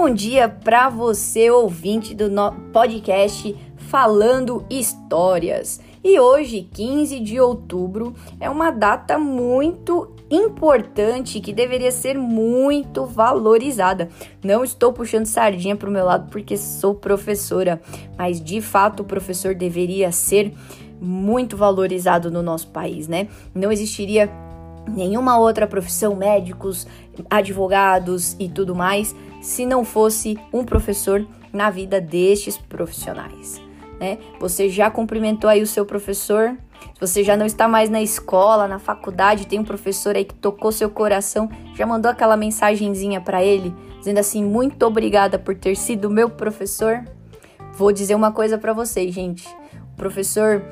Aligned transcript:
Bom 0.00 0.14
dia 0.14 0.48
para 0.48 0.88
você, 0.88 1.50
ouvinte 1.50 2.14
do 2.14 2.30
podcast 2.72 3.52
Falando 3.76 4.64
Histórias. 4.70 5.80
E 6.04 6.20
hoje, 6.20 6.68
15 6.72 7.18
de 7.18 7.40
outubro, 7.40 8.14
é 8.38 8.48
uma 8.48 8.70
data 8.70 9.18
muito 9.18 10.14
importante 10.30 11.40
que 11.40 11.52
deveria 11.52 11.90
ser 11.90 12.16
muito 12.16 13.06
valorizada. 13.06 14.08
Não 14.42 14.62
estou 14.62 14.92
puxando 14.92 15.26
sardinha 15.26 15.74
para 15.74 15.88
o 15.88 15.92
meu 15.92 16.04
lado 16.04 16.30
porque 16.30 16.56
sou 16.56 16.94
professora, 16.94 17.82
mas 18.16 18.40
de 18.40 18.60
fato 18.60 19.00
o 19.00 19.04
professor 19.04 19.52
deveria 19.52 20.12
ser 20.12 20.54
muito 21.00 21.56
valorizado 21.56 22.30
no 22.30 22.40
nosso 22.40 22.68
país, 22.68 23.08
né? 23.08 23.26
Não 23.52 23.72
existiria 23.72 24.30
nenhuma 24.88 25.38
outra 25.38 25.66
profissão, 25.66 26.14
médicos, 26.14 26.86
advogados 27.30 28.36
e 28.38 28.48
tudo 28.48 28.74
mais, 28.74 29.14
se 29.40 29.64
não 29.64 29.84
fosse 29.84 30.38
um 30.52 30.64
professor 30.64 31.26
na 31.52 31.70
vida 31.70 32.00
destes 32.00 32.58
profissionais. 32.58 33.60
Né? 34.00 34.18
Você 34.40 34.68
já 34.68 34.90
cumprimentou 34.90 35.48
aí 35.48 35.62
o 35.62 35.66
seu 35.66 35.84
professor? 35.84 36.56
Você 37.00 37.22
já 37.22 37.36
não 37.36 37.46
está 37.46 37.66
mais 37.68 37.90
na 37.90 38.00
escola, 38.00 38.68
na 38.68 38.78
faculdade, 38.78 39.46
tem 39.46 39.58
um 39.58 39.64
professor 39.64 40.16
aí 40.16 40.24
que 40.24 40.34
tocou 40.34 40.70
seu 40.70 40.90
coração, 40.90 41.48
já 41.74 41.86
mandou 41.86 42.10
aquela 42.10 42.36
mensagenzinha 42.36 43.20
para 43.20 43.42
ele, 43.42 43.74
dizendo 43.98 44.18
assim: 44.18 44.44
"Muito 44.44 44.84
obrigada 44.84 45.38
por 45.38 45.54
ter 45.54 45.76
sido 45.76 46.10
meu 46.10 46.28
professor". 46.28 47.04
Vou 47.74 47.92
dizer 47.92 48.14
uma 48.14 48.32
coisa 48.32 48.58
para 48.58 48.72
vocês, 48.72 49.14
gente. 49.14 49.46
O 49.92 49.96
professor, 49.96 50.62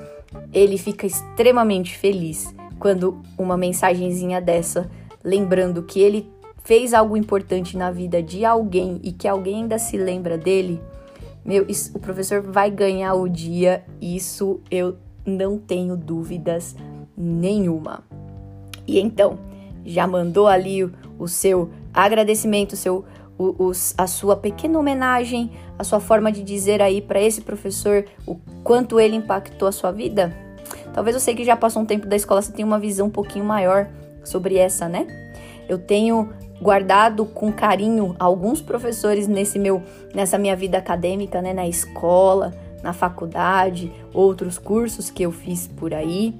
ele 0.52 0.78
fica 0.78 1.06
extremamente 1.06 1.96
feliz 1.96 2.55
quando 2.78 3.20
uma 3.38 3.56
mensagenzinha 3.56 4.40
dessa, 4.40 4.90
lembrando 5.24 5.82
que 5.82 6.00
ele 6.00 6.30
fez 6.64 6.92
algo 6.92 7.16
importante 7.16 7.76
na 7.76 7.90
vida 7.90 8.22
de 8.22 8.44
alguém 8.44 9.00
e 9.02 9.12
que 9.12 9.28
alguém 9.28 9.62
ainda 9.62 9.78
se 9.78 9.96
lembra 9.96 10.36
dele, 10.36 10.80
meu, 11.44 11.64
isso, 11.68 11.96
o 11.96 12.00
professor 12.00 12.42
vai 12.42 12.70
ganhar 12.70 13.14
o 13.14 13.28
dia, 13.28 13.84
isso 14.00 14.60
eu 14.68 14.96
não 15.24 15.58
tenho 15.58 15.96
dúvidas 15.96 16.74
nenhuma. 17.16 18.02
E 18.86 18.98
então, 18.98 19.38
já 19.84 20.06
mandou 20.06 20.48
ali 20.48 20.82
o, 20.82 20.92
o 21.18 21.28
seu 21.28 21.70
agradecimento, 21.94 22.76
seu, 22.76 23.04
o, 23.38 23.70
a 23.96 24.06
sua 24.08 24.36
pequena 24.36 24.78
homenagem, 24.78 25.52
a 25.78 25.84
sua 25.84 26.00
forma 26.00 26.32
de 26.32 26.42
dizer 26.42 26.82
aí 26.82 27.00
para 27.00 27.20
esse 27.20 27.40
professor 27.40 28.04
o 28.26 28.36
quanto 28.64 28.98
ele 28.98 29.14
impactou 29.14 29.68
a 29.68 29.72
sua 29.72 29.92
vida? 29.92 30.45
Talvez 30.96 31.14
você 31.14 31.34
que 31.34 31.44
já 31.44 31.54
passou 31.54 31.82
um 31.82 31.84
tempo 31.84 32.06
da 32.06 32.16
escola, 32.16 32.40
você 32.40 32.50
tenha 32.50 32.64
uma 32.64 32.78
visão 32.78 33.08
um 33.08 33.10
pouquinho 33.10 33.44
maior 33.44 33.86
sobre 34.24 34.56
essa, 34.56 34.88
né? 34.88 35.06
Eu 35.68 35.76
tenho 35.76 36.30
guardado 36.58 37.26
com 37.26 37.52
carinho 37.52 38.16
alguns 38.18 38.62
professores 38.62 39.28
nesse 39.28 39.58
meu 39.58 39.82
nessa 40.14 40.38
minha 40.38 40.56
vida 40.56 40.78
acadêmica, 40.78 41.42
né, 41.42 41.52
na 41.52 41.68
escola, 41.68 42.54
na 42.82 42.94
faculdade, 42.94 43.92
outros 44.10 44.56
cursos 44.56 45.10
que 45.10 45.22
eu 45.22 45.30
fiz 45.30 45.66
por 45.66 45.92
aí. 45.92 46.34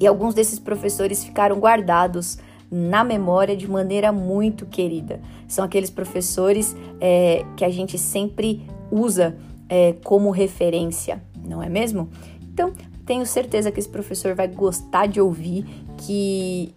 E 0.00 0.06
alguns 0.06 0.32
desses 0.32 0.58
professores 0.58 1.22
ficaram 1.22 1.58
guardados 1.58 2.38
na 2.70 3.04
memória 3.04 3.54
de 3.54 3.68
maneira 3.68 4.10
muito 4.10 4.64
querida. 4.64 5.20
São 5.46 5.62
aqueles 5.62 5.90
professores 5.90 6.74
é, 6.98 7.44
que 7.54 7.66
a 7.66 7.70
gente 7.70 7.98
sempre 7.98 8.66
usa 8.90 9.36
é, 9.68 9.92
como 10.02 10.30
referência, 10.30 11.22
não 11.46 11.62
é 11.62 11.68
mesmo? 11.68 12.08
Então, 12.50 12.72
tenho 13.04 13.26
certeza 13.26 13.70
que 13.70 13.78
esse 13.78 13.88
professor 13.88 14.34
vai 14.34 14.48
gostar 14.48 15.06
de 15.06 15.20
ouvir 15.20 15.64
que 15.98 16.74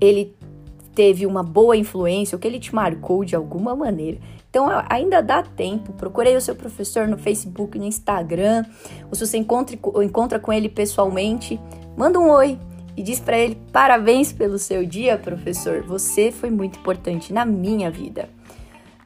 ele 0.00 0.34
teve 0.94 1.26
uma 1.26 1.42
boa 1.42 1.76
influência 1.76 2.36
ou 2.36 2.40
que 2.40 2.46
ele 2.46 2.60
te 2.60 2.74
marcou 2.74 3.24
de 3.24 3.34
alguma 3.34 3.74
maneira. 3.74 4.18
Então 4.50 4.66
ainda 4.88 5.22
dá 5.22 5.42
tempo, 5.42 5.92
procurei 5.94 6.36
o 6.36 6.40
seu 6.40 6.54
professor 6.54 7.08
no 7.08 7.16
Facebook, 7.16 7.78
no 7.78 7.86
Instagram, 7.86 8.64
ou 9.08 9.14
se 9.14 9.26
você 9.26 9.38
encontra 9.38 10.38
com 10.38 10.52
ele 10.52 10.68
pessoalmente, 10.68 11.58
manda 11.96 12.20
um 12.20 12.30
oi 12.30 12.58
e 12.94 13.02
diz 13.02 13.18
para 13.18 13.38
ele: 13.38 13.56
"Parabéns 13.72 14.30
pelo 14.30 14.58
seu 14.58 14.84
dia, 14.84 15.16
professor. 15.16 15.82
Você 15.84 16.30
foi 16.30 16.50
muito 16.50 16.78
importante 16.78 17.32
na 17.32 17.46
minha 17.46 17.90
vida." 17.90 18.28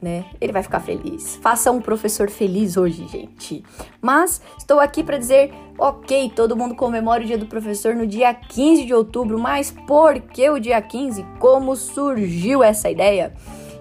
Né? 0.06 0.25
Ele 0.41 0.53
vai 0.53 0.62
ficar 0.62 0.78
feliz. 0.78 1.34
Faça 1.43 1.72
um 1.72 1.81
professor 1.81 2.31
feliz 2.31 2.77
hoje, 2.77 3.09
gente. 3.09 3.65
Mas 4.00 4.41
estou 4.56 4.78
aqui 4.78 5.03
para 5.03 5.19
dizer, 5.19 5.53
ok, 5.77 6.31
todo 6.31 6.56
mundo 6.56 6.77
comemora 6.77 7.25
o 7.25 7.27
dia 7.27 7.37
do 7.37 7.47
professor 7.47 7.93
no 7.97 8.06
dia 8.06 8.33
15 8.33 8.84
de 8.84 8.94
outubro, 8.94 9.37
mas 9.37 9.72
por 9.72 10.21
que 10.21 10.49
o 10.49 10.61
dia 10.61 10.81
15? 10.81 11.27
Como 11.41 11.75
surgiu 11.75 12.62
essa 12.62 12.89
ideia? 12.89 13.34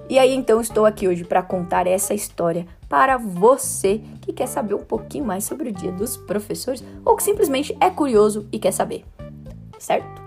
E 0.10 0.18
aí 0.18 0.34
então 0.34 0.60
estou 0.60 0.88
aqui 0.88 1.08
hoje 1.08 1.24
para 1.24 1.44
contar 1.44 1.86
essa 1.86 2.16
história 2.16 2.66
para 2.90 3.18
você 3.18 4.02
que 4.22 4.34
quer 4.34 4.48
saber 4.48 4.74
um 4.74 4.84
pouquinho 4.84 5.26
mais 5.26 5.44
sobre 5.44 5.70
o 5.70 5.72
dia 5.72 5.92
dos 5.92 6.18
professores 6.18 6.84
ou 7.04 7.16
que 7.16 7.22
simplesmente 7.22 7.78
é 7.80 7.92
curioso 7.92 8.48
e 8.52 8.58
quer 8.58 8.72
saber, 8.72 9.06
certo? 9.78 10.24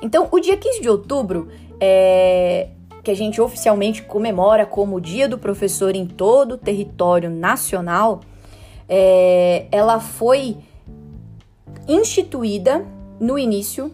Então, 0.00 0.28
o 0.30 0.38
dia 0.38 0.56
15 0.56 0.80
de 0.80 0.88
outubro 0.88 1.48
é, 1.80 2.68
que 3.08 3.12
a 3.12 3.16
gente 3.16 3.40
oficialmente 3.40 4.02
comemora 4.02 4.66
como 4.66 5.00
Dia 5.00 5.26
do 5.26 5.38
Professor 5.38 5.96
em 5.96 6.04
todo 6.04 6.52
o 6.52 6.58
território 6.58 7.30
nacional, 7.30 8.20
é, 8.86 9.64
ela 9.72 9.98
foi 9.98 10.58
instituída 11.88 12.84
no 13.18 13.38
início 13.38 13.90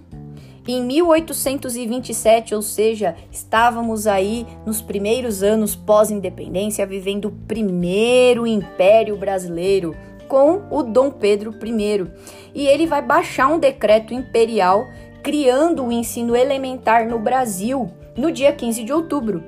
em 0.67 0.83
1827, 0.83 2.57
ou 2.57 2.63
seja, 2.63 3.15
estávamos 3.31 4.09
aí 4.09 4.49
nos 4.67 4.83
primeiros 4.83 5.45
anos 5.45 5.77
pós-independência, 5.77 6.85
vivendo 6.85 7.27
o 7.27 7.31
primeiro 7.47 8.49
Império 8.49 9.17
Brasileiro 9.17 9.95
com 10.27 10.63
o 10.73 10.83
Dom 10.83 11.13
Pedro 11.13 11.55
I. 11.65 12.11
E 12.53 12.67
ele 12.67 12.85
vai 12.85 13.01
baixar 13.01 13.47
um 13.47 13.61
decreto 13.61 14.13
imperial 14.13 14.89
criando 15.23 15.85
o 15.85 15.93
ensino 15.93 16.35
elementar 16.35 17.07
no 17.07 17.21
Brasil 17.21 17.89
no 18.17 18.31
dia 18.31 18.53
15 18.53 18.85
de 18.85 18.93
outubro, 18.93 19.45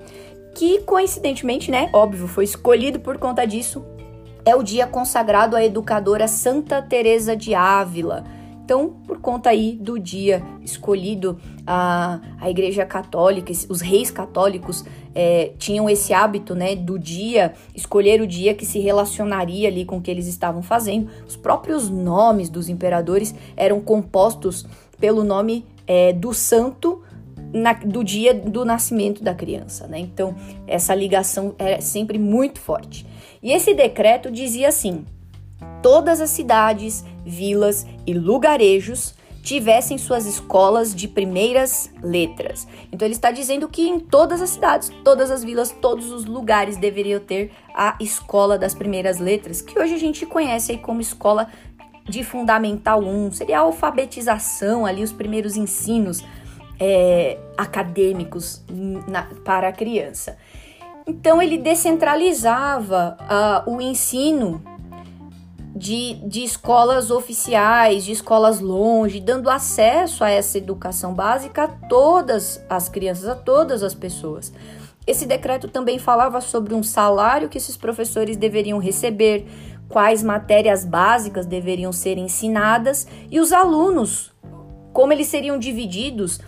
que 0.55 0.81
coincidentemente, 0.81 1.71
né, 1.71 1.91
óbvio, 1.93 2.27
foi 2.27 2.45
escolhido 2.45 2.99
por 3.01 3.19
conta 3.19 3.47
disso, 3.47 3.85
é 4.45 4.55
o 4.55 4.63
dia 4.63 4.87
consagrado 4.87 5.57
à 5.57 5.65
educadora 5.65 6.29
Santa 6.29 6.81
Teresa 6.81 7.37
de 7.37 7.55
Ávila. 7.55 8.25
Então, 8.65 8.97
por 9.07 9.21
conta 9.21 9.51
aí 9.51 9.79
do 9.81 9.99
dia 9.99 10.43
escolhido, 10.63 11.39
a, 11.65 12.21
a 12.41 12.51
Igreja 12.51 12.85
Católica, 12.85 13.53
os 13.69 13.81
reis 13.81 14.11
católicos 14.11 14.85
é, 15.15 15.53
tinham 15.59 15.89
esse 15.89 16.13
hábito, 16.13 16.55
né, 16.55 16.75
do 16.75 16.99
dia, 16.99 17.55
escolher 17.75 18.21
o 18.21 18.27
dia 18.27 18.55
que 18.55 18.67
se 18.67 18.79
relacionaria 18.79 19.69
ali 19.69 19.85
com 19.85 19.99
o 19.99 20.01
que 20.01 20.11
eles 20.11 20.27
estavam 20.27 20.63
fazendo. 20.63 21.09
Os 21.29 21.37
próprios 21.37 21.89
nomes 21.89 22.49
dos 22.49 22.69
imperadores 22.69 23.35
eram 23.57 23.81
compostos 23.81 24.67
pelo 24.99 25.23
nome 25.23 25.65
é, 25.87 26.13
do 26.13 26.33
santo 26.33 27.03
na, 27.53 27.73
do 27.73 28.03
dia 28.03 28.35
do 28.35 28.65
nascimento 28.65 29.23
da 29.23 29.35
criança, 29.35 29.87
né? 29.87 29.99
Então, 29.99 30.35
essa 30.67 30.95
ligação 30.95 31.55
é 31.59 31.81
sempre 31.81 32.19
muito 32.19 32.61
forte. 32.61 33.07
E 33.43 33.53
esse 33.53 33.75
decreto 33.75 34.31
dizia 34.31 34.69
assim: 34.69 35.05
todas 35.83 36.21
as 36.21 36.31
cidades, 36.31 37.05
vilas 37.25 37.87
e 38.07 38.13
lugarejos 38.13 39.15
tivessem 39.47 39.97
suas 39.97 40.27
escolas 40.27 40.93
de 40.93 41.07
primeiras 41.07 41.89
letras. 42.03 42.67
Então 42.91 43.07
ele 43.07 43.15
está 43.15 43.31
dizendo 43.31 43.69
que 43.69 43.89
em 43.89 44.01
todas 44.01 44.43
as 44.43 44.51
cidades, 44.51 44.91
todas 45.05 45.31
as 45.31 45.45
vilas, 45.45 45.71
todos 45.71 46.11
os 46.11 46.25
lugares 46.25 46.77
deveriam 46.77 47.21
ter 47.21 47.53
a 47.73 47.97
escola 48.01 48.59
das 48.59 48.75
primeiras 48.75 49.19
letras, 49.19 49.63
que 49.63 49.79
hoje 49.79 49.95
a 49.95 49.99
gente 49.99 50.27
conhece 50.27 50.73
aí 50.73 50.79
como 50.79 51.01
escola 51.01 51.47
de 52.09 52.25
fundamental 52.25 53.01
1, 53.01 53.33
seria 53.33 53.59
a 53.59 53.63
alfabetização 53.63 54.85
ali 54.85 55.05
os 55.05 55.13
primeiros 55.13 55.57
ensinos 55.57 56.25
é, 56.79 57.39
acadêmicos 57.57 58.63
na, 59.07 59.29
para 59.45 59.69
a 59.69 59.73
criança. 59.73 60.37
Então 61.07 61.41
ele 61.41 61.57
descentralizava 61.57 63.17
uh, 63.67 63.71
o 63.71 63.81
ensino 63.81 64.61
de, 65.77 66.15
de 66.27 66.43
escolas 66.43 67.11
oficiais, 67.11 68.05
de 68.05 68.13
escolas 68.13 68.61
longe, 68.61 69.21
dando 69.21 69.51
acesso 69.51 70.25
a 70.25 70.31
essa 70.31 70.59
educação 70.59 71.15
básica 71.15 71.65
a 71.65 71.69
todas 71.69 72.65
as 72.69 72.89
crianças, 72.89 73.29
a 73.29 73.35
todas 73.35 73.83
as 73.83 73.95
pessoas. 73.95 74.53
Esse 75.07 75.27
decreto 75.27 75.69
também 75.69 75.99
falava 75.99 76.41
sobre 76.41 76.75
um 76.75 76.83
salário 76.83 77.49
que 77.49 77.59
esses 77.59 77.77
professores 77.77 78.37
deveriam 78.37 78.79
receber, 78.79 79.47
quais 79.89 80.23
matérias 80.23 80.85
básicas 80.85 81.47
deveriam 81.47 81.93
ser 81.93 82.19
ensinadas 82.19 83.07
e 83.31 83.39
os 83.39 83.53
alunos, 83.53 84.35
como 84.93 85.13
eles 85.13 85.29
seriam 85.29 85.59
divididos 85.59 86.41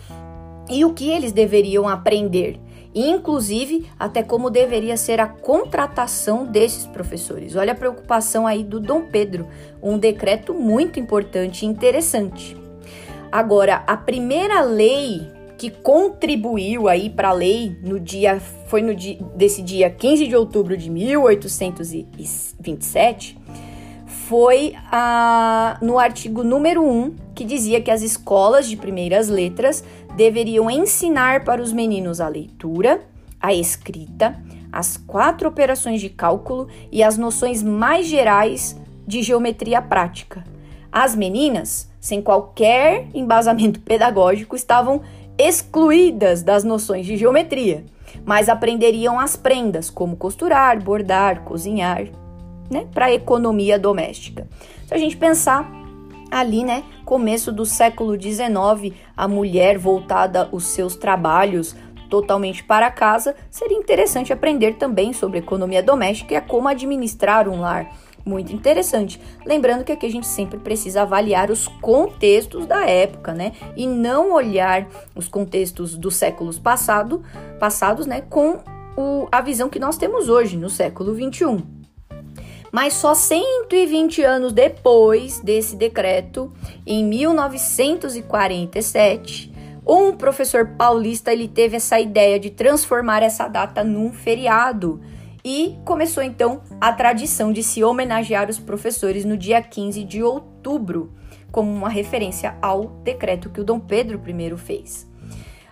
e 0.69 0.85
o 0.85 0.93
que 0.93 1.09
eles 1.09 1.31
deveriam 1.31 1.87
aprender, 1.87 2.59
inclusive 2.93 3.87
até 3.97 4.21
como 4.21 4.49
deveria 4.49 4.97
ser 4.97 5.19
a 5.19 5.27
contratação 5.27 6.45
desses 6.45 6.85
professores. 6.85 7.55
Olha 7.55 7.73
a 7.73 7.75
preocupação 7.75 8.45
aí 8.45 8.63
do 8.63 8.79
Dom 8.79 9.03
Pedro, 9.03 9.47
um 9.81 9.97
decreto 9.97 10.53
muito 10.53 10.99
importante 10.99 11.63
e 11.63 11.67
interessante. 11.67 12.55
Agora, 13.31 13.83
a 13.85 13.95
primeira 13.95 14.61
lei 14.61 15.21
que 15.57 15.69
contribuiu 15.69 16.87
aí 16.87 17.09
para 17.09 17.29
a 17.29 17.33
lei 17.33 17.77
no 17.83 17.99
dia 17.99 18.39
foi 18.39 18.81
no 18.81 18.95
dia, 18.95 19.17
desse 19.35 19.61
dia 19.61 19.89
15 19.89 20.25
de 20.25 20.35
outubro 20.35 20.77
de 20.77 20.89
1827 20.89 23.37
foi 24.29 24.75
a, 24.91 25.79
no 25.81 25.97
artigo 25.97 26.43
número 26.43 26.87
1 26.87 27.15
que 27.33 27.43
dizia 27.43 27.81
que 27.81 27.89
as 27.89 28.03
escolas 28.03 28.69
de 28.69 28.77
primeiras 28.77 29.27
letras 29.27 29.83
deveriam 30.15 30.69
ensinar 30.69 31.43
para 31.43 31.59
os 31.59 31.73
meninos 31.73 32.21
a 32.21 32.27
leitura, 32.27 33.01
a 33.41 33.55
escrita, 33.55 34.39
as 34.71 34.97
quatro 34.97 35.49
operações 35.49 35.99
de 35.99 36.09
cálculo 36.09 36.67
e 36.91 37.01
as 37.01 37.17
noções 37.17 37.63
mais 37.63 38.05
gerais 38.05 38.79
de 39.07 39.23
geometria 39.23 39.81
prática. 39.81 40.43
As 40.91 41.15
meninas, 41.15 41.89
sem 41.99 42.21
qualquer 42.21 43.07
embasamento 43.15 43.79
pedagógico, 43.81 44.55
estavam 44.55 45.01
excluídas 45.39 46.43
das 46.43 46.63
noções 46.63 47.03
de 47.03 47.17
geometria, 47.17 47.83
mas 48.23 48.47
aprenderiam 48.47 49.19
as 49.19 49.35
prendas, 49.35 49.89
como 49.89 50.15
costurar, 50.15 50.79
bordar, 50.83 51.41
cozinhar, 51.41 52.09
né, 52.69 52.87
para 52.93 53.05
a 53.05 53.13
economia 53.13 53.79
doméstica. 53.79 54.47
Se 54.87 54.93
a 54.93 54.97
gente 54.97 55.17
pensar 55.17 55.69
ali, 56.31 56.63
né, 56.63 56.83
começo 57.05 57.51
do 57.51 57.65
século 57.65 58.19
XIX, 58.19 58.95
a 59.17 59.27
mulher 59.27 59.77
voltada 59.77 60.49
aos 60.51 60.65
seus 60.65 60.95
trabalhos 60.95 61.75
totalmente 62.09 62.63
para 62.63 62.89
casa, 62.89 63.35
seria 63.51 63.77
interessante 63.77 64.33
aprender 64.33 64.75
também 64.75 65.13
sobre 65.13 65.39
economia 65.39 65.83
doméstica 65.83 66.33
e 66.33 66.37
a 66.37 66.41
como 66.41 66.67
administrar 66.67 67.47
um 67.47 67.61
lar 67.61 67.89
muito 68.25 68.53
interessante. 68.53 69.19
Lembrando 69.45 69.83
que 69.83 69.91
aqui 69.91 70.05
a 70.05 70.11
gente 70.11 70.27
sempre 70.27 70.59
precisa 70.59 71.03
avaliar 71.03 71.49
os 71.49 71.67
contextos 71.67 72.65
da 72.65 72.85
época, 72.85 73.33
né? 73.33 73.53
E 73.75 73.87
não 73.87 74.33
olhar 74.33 74.87
os 75.15 75.27
contextos 75.27 75.95
dos 75.95 76.15
séculos 76.15 76.59
passado, 76.59 77.23
passados, 77.59 78.05
né? 78.05 78.21
Com 78.21 78.59
o, 78.97 79.27
a 79.31 79.41
visão 79.41 79.69
que 79.69 79.79
nós 79.79 79.97
temos 79.97 80.29
hoje, 80.29 80.57
no 80.57 80.69
século 80.69 81.13
21. 81.13 81.78
Mas 82.71 82.93
só 82.93 83.15
120 83.15 84.21
anos 84.21 84.53
depois 84.53 85.39
desse 85.39 85.75
decreto, 85.75 86.53
em 86.85 87.03
1947, 87.03 89.51
um 89.85 90.15
professor 90.15 90.67
paulista 90.77 91.33
ele 91.33 91.47
teve 91.47 91.77
essa 91.77 91.99
ideia 91.99 92.39
de 92.39 92.51
transformar 92.51 93.23
essa 93.23 93.47
data 93.47 93.83
num 93.83 94.13
feriado 94.13 95.01
e 95.43 95.75
começou 95.83 96.21
então 96.21 96.61
a 96.79 96.93
tradição 96.93 97.51
de 97.51 97.63
se 97.63 97.83
homenagear 97.83 98.47
os 98.49 98.59
professores 98.59 99.25
no 99.25 99.35
dia 99.35 99.59
15 99.61 100.03
de 100.03 100.21
outubro, 100.21 101.11
como 101.51 101.71
uma 101.71 101.89
referência 101.89 102.55
ao 102.61 102.85
decreto 103.03 103.49
que 103.49 103.61
o 103.61 103.63
Dom 103.63 103.79
Pedro 103.79 104.21
I 104.27 104.57
fez. 104.57 105.08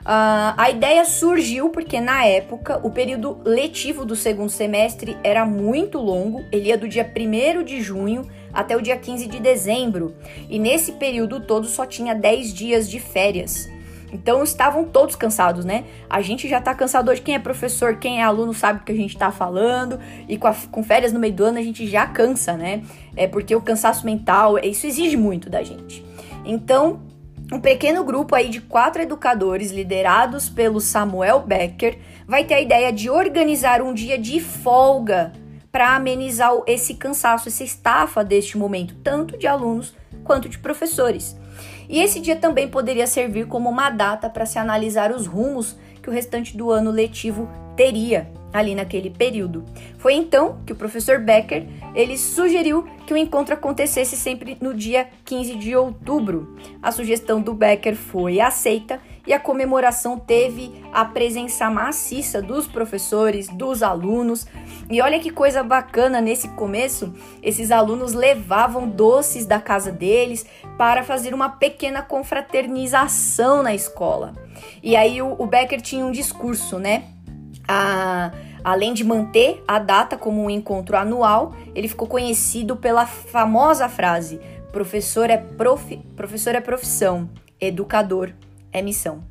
Uh, 0.08 0.56
a 0.56 0.70
ideia 0.70 1.04
surgiu 1.04 1.70
porque 1.70 2.00
na 2.00 2.24
época 2.24 2.80
o 2.82 2.90
período 2.90 3.42
letivo 3.44 4.06
do 4.06 4.16
segundo 4.16 4.50
semestre 4.50 5.18
era 5.22 5.46
muito 5.46 5.98
longo, 5.98 6.46
ele 6.50 6.70
ia 6.70 6.78
do 6.78 6.88
dia 6.88 7.06
1 7.06 7.62
de 7.66 7.82
junho 7.82 8.26
até 8.54 8.78
o 8.78 8.82
dia 8.82 8.96
15 8.96 9.28
de 9.28 9.38
dezembro, 9.38 10.16
e 10.50 10.58
nesse 10.58 10.94
período 10.94 11.42
todo 11.42 11.68
só 11.68 11.86
tinha 11.86 12.16
10 12.16 12.54
dias 12.54 12.90
de 12.90 13.02
férias. 13.02 13.70
Então 14.10 14.42
estavam 14.42 14.86
todos 14.86 15.18
cansados, 15.18 15.66
né? 15.66 15.84
A 16.10 16.22
gente 16.22 16.48
já 16.48 16.62
tá 16.62 16.74
cansado 16.74 17.12
hoje. 17.12 17.22
Quem 17.22 17.36
é 17.36 17.40
professor, 17.40 17.98
quem 17.98 18.22
é 18.22 18.24
aluno 18.24 18.54
sabe 18.54 18.80
o 18.80 18.84
que 18.86 18.94
a 18.94 18.96
gente 18.96 19.18
tá 19.18 19.32
falando. 19.32 20.00
E 20.30 20.38
com, 20.38 20.48
a, 20.48 20.56
com 20.72 20.82
férias 20.82 21.12
no 21.12 21.20
meio 21.20 21.34
do 21.34 21.44
ano 21.44 21.58
a 21.58 21.62
gente 21.62 21.86
já 21.86 22.08
cansa, 22.08 22.56
né? 22.56 22.84
É 23.18 23.28
porque 23.28 23.54
o 23.54 23.60
cansaço 23.60 24.06
mental, 24.06 24.58
isso 24.60 24.88
exige 24.88 25.18
muito 25.18 25.50
da 25.50 25.62
gente. 25.62 26.06
Então, 26.46 27.02
um 27.52 27.60
pequeno 27.62 28.04
grupo 28.04 28.36
aí 28.36 28.50
de 28.50 28.60
quatro 28.60 29.02
educadores 29.02 29.72
liderados 29.72 30.50
pelo 30.50 30.82
Samuel 30.82 31.40
Becker 31.40 31.98
vai 32.28 32.44
ter 32.44 32.56
a 32.56 32.62
ideia 32.62 32.92
de 32.92 33.10
organizar 33.10 33.82
um 33.82 33.94
dia 33.94 34.18
de 34.18 34.40
folga 34.42 35.32
para 35.72 35.96
amenizar 35.96 36.52
esse 36.66 36.96
cansaço, 36.96 37.48
essa 37.48 37.64
estafa 37.64 38.24
deste 38.24 38.58
momento, 38.58 38.96
tanto 38.96 39.38
de 39.38 39.48
alunos 39.48 39.96
quanto 40.24 40.50
de 40.50 40.60
professores. 40.60 41.38
E 41.88 42.02
esse 42.02 42.20
dia 42.20 42.36
também 42.36 42.68
poderia 42.68 43.08
servir 43.08 43.48
como 43.48 43.70
uma 43.70 43.90
data 43.90 44.30
para 44.30 44.46
se 44.46 44.60
analisar 44.60 45.12
os 45.12 45.26
rumos 45.26 45.78
que 46.02 46.10
o 46.10 46.14
restante 46.14 46.58
do 46.58 46.70
ano 46.70 46.92
letivo 46.92 47.50
teria 47.78 48.30
ali 48.52 48.74
naquele 48.74 49.10
período. 49.10 49.64
Foi 49.98 50.14
então 50.14 50.60
que 50.66 50.74
o 50.74 50.76
professor 50.76 51.20
Becker, 51.20 51.68
ele 51.94 52.18
sugeriu 52.18 52.86
que 53.06 53.14
o 53.14 53.18
encontro 53.18 53.54
acontecesse 53.54 54.18
sempre 54.18 54.58
no 54.60 54.74
dia 54.74 55.08
15 55.24 55.56
de 55.56 55.76
outubro. 55.76 56.58
A 56.82 56.92
sugestão 56.92 57.40
do 57.40 57.54
Becker 57.54 57.96
foi 57.96 58.40
aceita 58.40 59.00
e 59.26 59.34
a 59.34 59.40
comemoração 59.40 60.18
teve 60.18 60.74
a 60.92 61.06
presença 61.06 61.70
maciça 61.70 62.42
dos 62.42 62.66
professores, 62.68 63.48
dos 63.50 63.84
alunos. 63.84 64.48
E 64.90 65.02
olha 65.02 65.20
que 65.20 65.30
coisa 65.30 65.62
bacana 65.62 66.22
nesse 66.22 66.48
começo, 66.50 67.14
esses 67.44 67.70
alunos 67.70 68.14
levavam 68.14 68.90
doces 68.90 69.46
da 69.46 69.60
casa 69.60 69.92
deles 69.92 70.46
para 70.78 71.04
fazer 71.04 71.34
uma 71.34 71.50
pequena 71.50 72.02
confraternização 72.02 73.62
na 73.62 73.76
escola. 73.76 74.34
E 74.82 74.96
aí 74.96 75.22
o, 75.22 75.46
Becker 75.46 75.82
tinha 75.82 76.06
um 76.06 76.12
discurso, 76.12 76.80
né? 76.80 77.04
A, 77.68 78.32
além 78.64 78.94
de 78.94 79.04
manter 79.04 79.64
a 79.68 79.80
data 79.80 80.18
como 80.18 80.44
um 80.44 80.50
encontro 80.50 80.96
anual, 80.98 81.54
ele 81.76 81.88
ficou 81.88 82.08
conhecido 82.08 82.76
pela 82.78 83.06
famosa 83.06 83.90
frase: 83.90 84.40
professor 84.72 85.30
é, 85.30 85.38
profi, 85.38 85.98
professor 86.16 86.56
é 86.56 86.62
profissão, 86.62 87.30
educador 87.60 88.32
é 88.72 88.82
missão. 88.82 89.24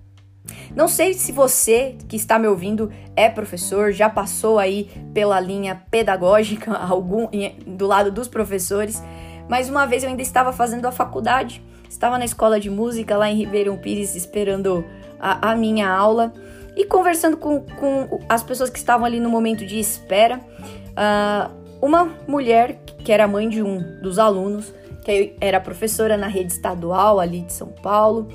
Não 0.75 0.89
sei 0.89 1.15
se 1.15 1.33
você 1.33 1.97
que 2.09 2.17
está 2.17 2.39
me 2.39 2.47
ouvindo 2.47 2.93
é 3.15 3.29
professor, 3.29 3.93
já 3.93 4.09
passou 4.09 4.59
aí 4.59 4.91
pela 5.13 5.41
linha 5.41 5.83
pedagógica 5.91 6.73
algum 6.77 7.29
do 7.67 7.87
lado 7.87 8.11
dos 8.11 8.29
professores, 8.29 9.03
mas 9.49 9.69
uma 9.69 9.87
vez 9.87 10.03
eu 10.03 10.11
ainda 10.11 10.23
estava 10.23 10.53
fazendo 10.53 10.87
a 10.87 10.93
faculdade, 10.93 11.63
estava 11.89 12.19
na 12.19 12.25
escola 12.25 12.61
de 12.61 12.71
música 12.71 13.17
lá 13.17 13.31
em 13.31 13.37
Ribeirão 13.37 13.77
Pires 13.77 14.15
esperando 14.15 14.85
a, 15.19 15.53
a 15.53 15.57
minha 15.57 15.89
aula 15.89 16.33
e 16.77 16.85
conversando 16.85 17.39
com, 17.39 17.63
com, 17.63 18.21
as 18.29 18.43
pessoas 18.43 18.69
que 18.69 18.79
estavam 18.79 19.07
ali 19.07 19.19
no 19.19 19.31
momento 19.31 19.65
de 19.65 19.81
espera, 19.81 20.39
uh, 20.39 21.51
uma 21.81 22.05
mulher 22.29 22.79
que 23.03 23.11
era 23.11 23.27
mãe 23.27 23.49
de 23.49 23.63
um 23.63 24.01
dos 24.03 24.19
alunos, 24.19 24.75
que 25.03 25.35
era 25.41 25.59
professora 25.59 26.17
na 26.17 26.27
rede 26.27 26.53
estadual 26.53 27.19
ali 27.19 27.41
de 27.41 27.53
São 27.55 27.69
Paulo, 27.69 28.29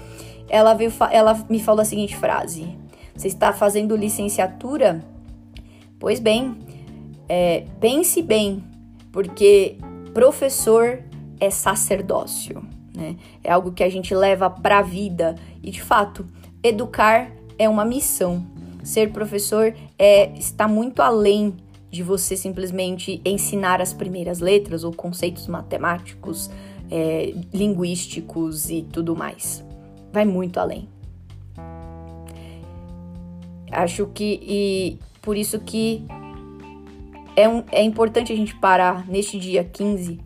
ela, 0.50 0.74
veio, 0.74 0.92
ela 1.12 1.46
me 1.48 1.60
falou 1.60 1.82
a 1.82 1.86
seguinte 1.86 2.16
frase: 2.18 2.68
Você 3.16 3.28
está 3.28 3.54
fazendo 3.54 3.96
licenciatura? 3.96 5.04
Pois 6.00 6.20
bem, 6.20 6.58
é, 7.30 7.66
pense 7.80 8.24
bem, 8.24 8.64
porque 9.12 9.78
professor 10.14 11.04
é 11.40 11.52
sacerdócio, 11.52 12.64
né? 12.96 13.18
É 13.44 13.52
algo 13.52 13.72
que 13.72 13.84
a 13.84 13.90
gente 13.90 14.16
leva 14.16 14.50
para 14.50 14.80
a 14.80 14.82
vida 14.82 15.36
e 15.62 15.70
de 15.70 15.82
fato, 15.82 16.28
educar 16.64 17.32
é 17.64 17.70
uma 17.70 17.86
missão. 17.86 18.46
Ser 18.84 19.12
professor 19.12 19.74
é 19.98 20.32
está 20.38 20.68
muito 20.68 21.02
além 21.02 21.56
de 21.90 22.04
você 22.04 22.36
simplesmente 22.36 23.22
ensinar 23.26 23.82
as 23.82 23.94
primeiras 23.94 24.40
letras 24.40 24.84
ou 24.84 24.92
conceitos 24.94 25.48
matemáticos, 25.48 26.50
é, 26.90 27.34
linguísticos 27.54 28.70
e 28.70 28.82
tudo 28.82 29.16
mais 29.16 29.64
vai 30.12 30.26
muito 30.26 30.60
além. 30.60 30.88
Acho 33.72 34.08
que 34.08 34.40
e 34.44 35.00
por 35.22 35.38
isso 35.38 35.60
que 35.60 36.06
é, 37.36 37.48
um, 37.48 37.64
é 37.72 37.82
importante 37.82 38.34
a 38.34 38.36
gente 38.36 38.56
parar 38.56 39.08
neste 39.08 39.40
dia 39.40 39.64
15 39.64 40.20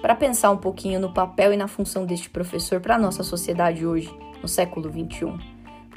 para 0.00 0.14
pensar 0.14 0.50
um 0.50 0.56
pouquinho 0.56 1.00
no 1.00 1.12
papel 1.12 1.52
e 1.52 1.56
na 1.56 1.66
função 1.66 2.06
deste 2.06 2.30
professor 2.30 2.80
para 2.80 2.94
a 2.94 2.98
nossa 2.98 3.22
sociedade 3.22 3.84
hoje, 3.84 4.14
no 4.40 4.46
século 4.46 4.88
21. 4.90 5.36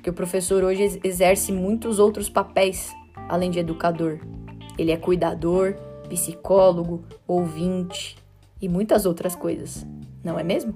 Porque 0.08 0.12
o 0.12 0.26
professor 0.26 0.64
hoje 0.64 1.02
exerce 1.04 1.52
muitos 1.52 2.00
outros 2.00 2.30
papéis 2.30 2.96
além 3.28 3.52
de 3.52 3.60
educador. 3.60 4.20
Ele 4.78 4.90
é 4.90 4.96
cuidador, 4.96 5.76
psicólogo, 6.08 7.04
ouvinte 7.28 8.16
e 8.62 8.70
muitas 8.70 9.06
outras 9.06 9.36
coisas, 9.36 9.86
não 10.24 10.40
é 10.40 10.44
mesmo? 10.44 10.74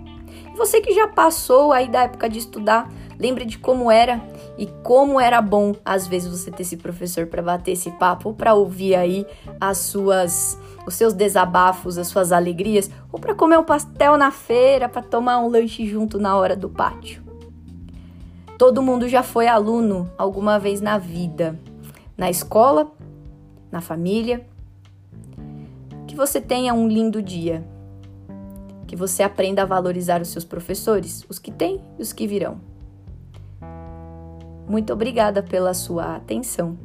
Você 0.57 0.81
que 0.81 0.93
já 0.93 1.07
passou 1.09 1.73
aí 1.73 1.89
da 1.89 2.05
época 2.05 2.29
de 2.29 2.39
estudar, 2.39 2.91
lembre 3.19 3.45
de 3.45 3.59
como 3.59 3.91
era 3.91 4.21
e 4.59 4.67
como 4.83 5.21
era 5.21 5.41
bom 5.41 5.75
às 5.85 6.07
vezes 6.07 6.31
você 6.31 6.51
ter 6.51 6.63
esse 6.63 6.77
professor 6.77 7.27
para 7.27 7.43
bater 7.43 7.73
esse 7.73 7.91
papo, 7.93 8.33
para 8.33 8.55
ouvir 8.55 8.95
aí 8.95 9.27
as 9.61 9.79
suas 9.79 10.59
os 10.87 10.95
seus 10.95 11.13
desabafos, 11.13 11.99
as 11.99 12.07
suas 12.07 12.31
alegrias, 12.31 12.89
ou 13.11 13.19
para 13.19 13.35
comer 13.35 13.59
um 13.59 13.65
pastel 13.65 14.17
na 14.17 14.31
feira, 14.31 14.89
para 14.89 15.03
tomar 15.03 15.41
um 15.41 15.49
lanche 15.49 15.85
junto 15.85 16.17
na 16.17 16.37
hora 16.37 16.55
do 16.55 16.69
pátio. 16.69 17.25
Todo 18.57 18.81
mundo 18.81 19.09
já 19.09 19.23
foi 19.23 19.49
aluno 19.49 20.09
alguma 20.17 20.59
vez 20.59 20.81
na 20.81 20.97
vida, 20.97 21.59
na 22.17 22.31
escola, 22.31 22.91
na 23.71 23.81
família. 23.81 24.47
Que 26.07 26.15
você 26.15 26.41
tenha 26.41 26.73
um 26.73 26.89
lindo 26.89 27.21
dia. 27.21 27.63
Que 28.87 28.97
você 28.97 29.23
aprenda 29.23 29.63
a 29.63 29.67
valorizar 29.67 30.23
os 30.23 30.29
seus 30.29 30.45
professores, 30.45 31.27
os 31.29 31.39
que 31.39 31.51
têm 31.51 31.83
e 31.99 32.03
os 32.03 32.13
que 32.13 32.27
virão. 32.27 32.61
Muito 34.69 34.93
obrigada 34.93 35.43
pela 35.43 35.73
sua 35.75 36.17
atenção. 36.17 36.77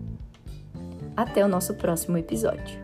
Até 1.16 1.44
o 1.44 1.48
nosso 1.48 1.74
próximo 1.76 2.18
episódio. 2.18 2.81